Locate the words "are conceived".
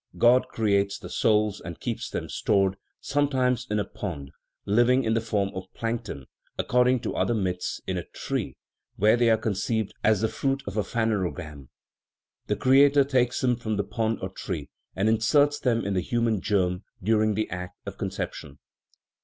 9.29-9.93